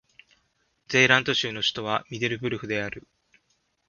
[0.87, 3.07] ゼーラント州の州都はミデルブルフである